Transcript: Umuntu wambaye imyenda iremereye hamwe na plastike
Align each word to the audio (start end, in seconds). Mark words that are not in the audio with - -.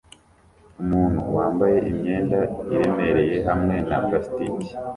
Umuntu 0.81 1.19
wambaye 1.35 1.77
imyenda 1.91 2.39
iremereye 2.73 3.37
hamwe 3.47 3.75
na 3.89 3.97
plastike 4.05 4.69